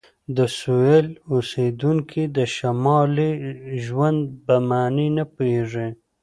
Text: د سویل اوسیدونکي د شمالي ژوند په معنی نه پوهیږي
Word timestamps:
د 0.37 0.39
سویل 0.59 1.07
اوسیدونکي 1.33 2.23
د 2.37 2.39
شمالي 2.55 3.31
ژوند 3.85 4.19
په 4.45 4.55
معنی 4.69 5.07
نه 5.17 5.23
پوهیږي 5.33 5.87